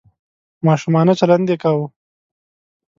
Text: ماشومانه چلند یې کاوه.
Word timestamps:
ماشومانه 0.67 1.13
چلند 1.19 1.45
یې 1.51 1.57
کاوه. 1.63 1.87